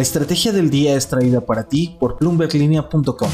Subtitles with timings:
[0.00, 3.30] La estrategia del día es traída para ti por bloomberglinea.com.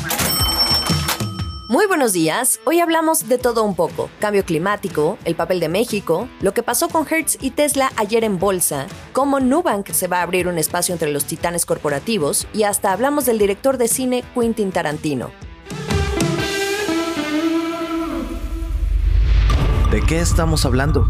[1.68, 2.58] Muy buenos días.
[2.64, 4.10] Hoy hablamos de todo un poco.
[4.18, 8.40] Cambio climático, el papel de México, lo que pasó con Hertz y Tesla ayer en
[8.40, 12.92] bolsa, cómo Nubank se va a abrir un espacio entre los titanes corporativos y hasta
[12.92, 15.30] hablamos del director de cine Quentin Tarantino.
[19.92, 21.06] ¿De qué estamos hablando?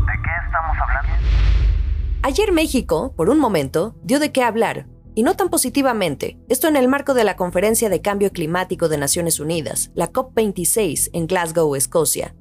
[2.22, 4.84] Ayer México, por un momento, dio de qué hablar,
[5.16, 8.98] y no tan positivamente, esto en el marco de la Conferencia de Cambio Climático de
[8.98, 12.34] Naciones Unidas, la COP26 en Glasgow, Escocia.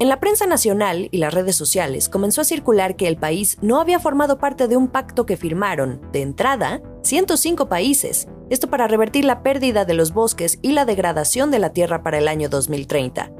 [0.00, 3.80] En la prensa nacional y las redes sociales comenzó a circular que el país no
[3.80, 9.24] había formado parte de un pacto que firmaron, de entrada, 105 países, esto para revertir
[9.24, 13.30] la pérdida de los bosques y la degradación de la tierra para el año 2030.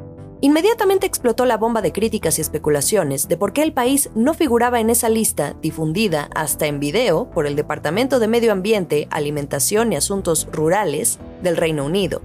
[0.43, 4.81] Inmediatamente explotó la bomba de críticas y especulaciones de por qué el país no figuraba
[4.81, 9.97] en esa lista, difundida hasta en video por el Departamento de Medio Ambiente, Alimentación y
[9.97, 12.21] Asuntos Rurales del Reino Unido.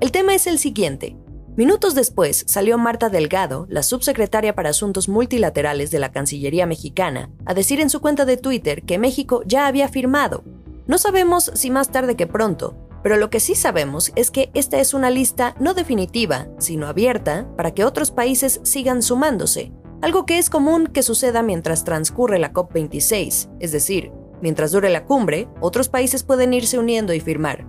[0.00, 1.16] El tema es el siguiente.
[1.56, 7.54] Minutos después salió Marta Delgado, la subsecretaria para Asuntos Multilaterales de la Cancillería mexicana, a
[7.54, 10.44] decir en su cuenta de Twitter que México ya había firmado.
[10.86, 14.80] No sabemos si más tarde que pronto, pero lo que sí sabemos es que esta
[14.80, 20.38] es una lista no definitiva, sino abierta para que otros países sigan sumándose, algo que
[20.38, 25.88] es común que suceda mientras transcurre la COP26, es decir, mientras dure la cumbre, otros
[25.88, 27.66] países pueden irse uniendo y firmar.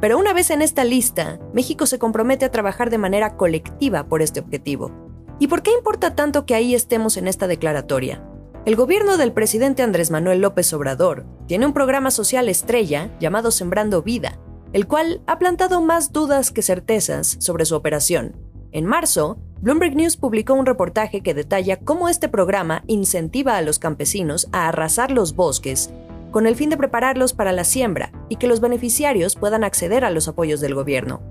[0.00, 4.22] Pero una vez en esta lista, México se compromete a trabajar de manera colectiva por
[4.22, 4.92] este objetivo.
[5.40, 8.24] ¿Y por qué importa tanto que ahí estemos en esta declaratoria?
[8.66, 14.02] El gobierno del presidente Andrés Manuel López Obrador tiene un programa social estrella llamado Sembrando
[14.02, 14.38] Vida,
[14.74, 18.36] el cual ha plantado más dudas que certezas sobre su operación.
[18.72, 23.78] En marzo, Bloomberg News publicó un reportaje que detalla cómo este programa incentiva a los
[23.78, 25.90] campesinos a arrasar los bosques
[26.32, 30.10] con el fin de prepararlos para la siembra y que los beneficiarios puedan acceder a
[30.10, 31.22] los apoyos del gobierno.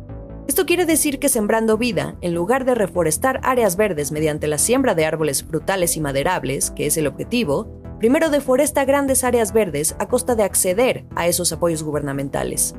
[0.48, 4.96] Esto quiere decir que Sembrando Vida, en lugar de reforestar áreas verdes mediante la siembra
[4.96, 7.68] de árboles frutales y maderables, que es el objetivo,
[8.00, 12.74] primero deforesta grandes áreas verdes a costa de acceder a esos apoyos gubernamentales.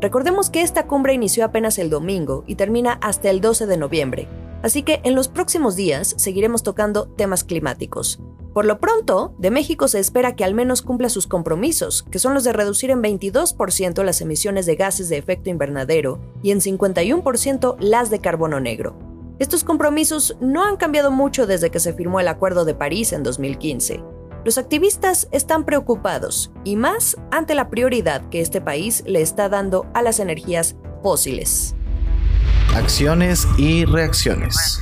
[0.00, 4.28] Recordemos que esta cumbre inició apenas el domingo y termina hasta el 12 de noviembre,
[4.62, 8.18] así que en los próximos días seguiremos tocando temas climáticos.
[8.54, 12.32] Por lo pronto, de México se espera que al menos cumpla sus compromisos, que son
[12.32, 17.76] los de reducir en 22% las emisiones de gases de efecto invernadero y en 51%
[17.78, 18.96] las de carbono negro.
[19.38, 23.22] Estos compromisos no han cambiado mucho desde que se firmó el Acuerdo de París en
[23.22, 24.02] 2015.
[24.42, 29.86] Los activistas están preocupados, y más ante la prioridad que este país le está dando
[29.92, 31.74] a las energías fósiles.
[32.74, 34.80] Acciones y reacciones.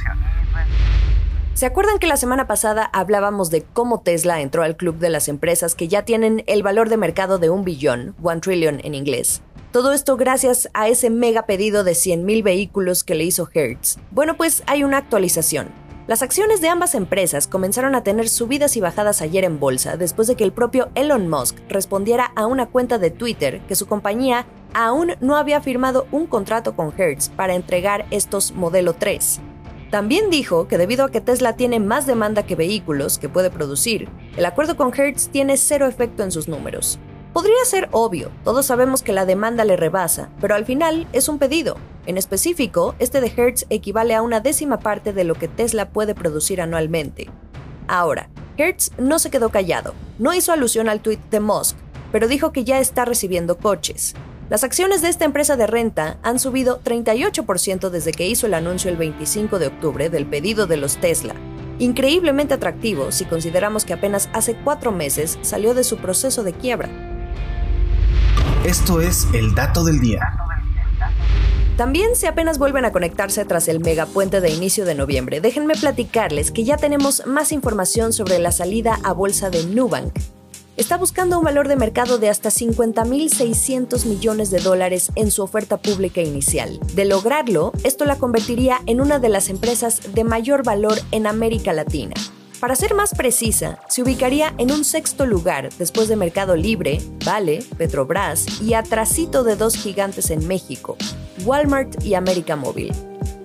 [1.54, 5.26] ¿Se acuerdan que la semana pasada hablábamos de cómo Tesla entró al club de las
[5.26, 9.42] empresas que ya tienen el valor de mercado de un billón, one trillion en inglés?
[9.72, 13.98] Todo esto gracias a ese mega pedido de 100.000 vehículos que le hizo Hertz.
[14.12, 15.87] Bueno, pues hay una actualización.
[16.08, 20.26] Las acciones de ambas empresas comenzaron a tener subidas y bajadas ayer en bolsa después
[20.26, 24.46] de que el propio Elon Musk respondiera a una cuenta de Twitter que su compañía
[24.72, 29.40] aún no había firmado un contrato con Hertz para entregar estos modelo 3.
[29.90, 34.08] También dijo que debido a que Tesla tiene más demanda que vehículos que puede producir,
[34.38, 36.98] el acuerdo con Hertz tiene cero efecto en sus números.
[37.34, 41.38] Podría ser obvio, todos sabemos que la demanda le rebasa, pero al final es un
[41.38, 41.76] pedido.
[42.08, 46.14] En específico, este de Hertz equivale a una décima parte de lo que Tesla puede
[46.14, 47.28] producir anualmente.
[47.86, 51.76] Ahora, Hertz no se quedó callado, no hizo alusión al tweet de Musk,
[52.10, 54.14] pero dijo que ya está recibiendo coches.
[54.48, 58.90] Las acciones de esta empresa de renta han subido 38% desde que hizo el anuncio
[58.90, 61.34] el 25 de octubre del pedido de los Tesla.
[61.78, 66.88] Increíblemente atractivo si consideramos que apenas hace cuatro meses salió de su proceso de quiebra.
[68.64, 70.47] Esto es el dato del día.
[71.78, 76.50] También si apenas vuelven a conectarse tras el megapuente de inicio de noviembre, déjenme platicarles
[76.50, 80.12] que ya tenemos más información sobre la salida a bolsa de Nubank.
[80.76, 85.76] Está buscando un valor de mercado de hasta 50.600 millones de dólares en su oferta
[85.76, 86.80] pública inicial.
[86.94, 91.72] De lograrlo, esto la convertiría en una de las empresas de mayor valor en América
[91.72, 92.14] Latina.
[92.60, 97.64] Para ser más precisa, se ubicaría en un sexto lugar después de Mercado Libre, Vale,
[97.76, 100.96] Petrobras y atrasito de dos gigantes en México,
[101.44, 102.92] Walmart y América Móvil.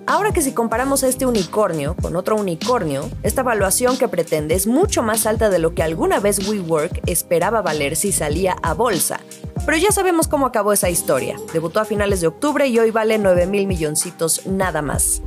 [0.06, 5.04] Ahora que si comparamos este unicornio con otro unicornio, esta evaluación que pretende es mucho
[5.04, 9.20] más alta de lo que alguna vez WeWork esperaba valer si salía a bolsa.
[9.64, 11.36] Pero ya sabemos cómo acabó esa historia.
[11.52, 15.22] Debutó a finales de octubre y hoy vale 9 mil milloncitos nada más.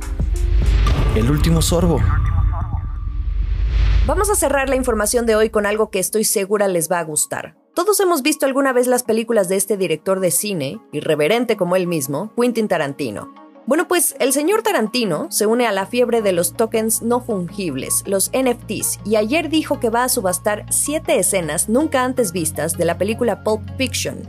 [1.16, 2.00] El último sorbo.
[4.08, 7.04] Vamos a cerrar la información de hoy con algo que estoy segura les va a
[7.04, 7.56] gustar.
[7.74, 11.86] Todos hemos visto alguna vez las películas de este director de cine, irreverente como él
[11.86, 13.34] mismo, Quentin Tarantino.
[13.66, 18.02] Bueno, pues el señor Tarantino se une a la fiebre de los tokens no fungibles,
[18.06, 22.86] los NFTs, y ayer dijo que va a subastar siete escenas nunca antes vistas de
[22.86, 24.22] la película Pulp Fiction.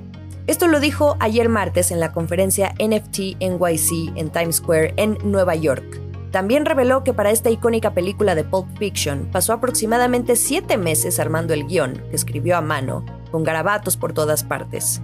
[0.47, 5.55] Esto lo dijo ayer martes en la conferencia NFT NYC en Times Square en Nueva
[5.55, 6.08] York.
[6.31, 11.53] También reveló que para esta icónica película de Pulp Fiction pasó aproximadamente siete meses armando
[11.53, 15.01] el guion, que escribió a mano, con garabatos por todas partes.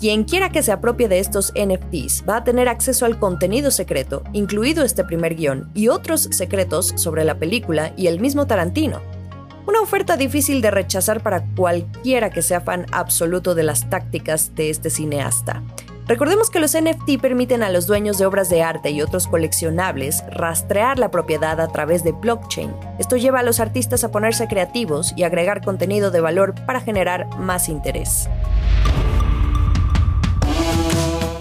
[0.00, 4.24] Quien quiera que se apropie de estos NFTs va a tener acceso al contenido secreto,
[4.32, 9.00] incluido este primer guion, y otros secretos sobre la película y el mismo Tarantino.
[9.64, 14.70] Una oferta difícil de rechazar para cualquiera que sea fan absoluto de las tácticas de
[14.70, 15.62] este cineasta.
[16.06, 20.24] Recordemos que los NFT permiten a los dueños de obras de arte y otros coleccionables
[20.30, 22.74] rastrear la propiedad a través de blockchain.
[22.98, 27.28] Esto lleva a los artistas a ponerse creativos y agregar contenido de valor para generar
[27.38, 28.28] más interés.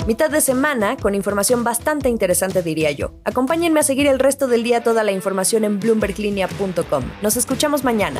[0.07, 3.13] Mitad de semana con información bastante interesante diría yo.
[3.23, 7.03] Acompáñenme a seguir el resto del día toda la información en bloomberglinea.com.
[7.21, 8.19] Nos escuchamos mañana.